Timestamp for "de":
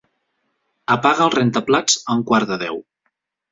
2.55-2.61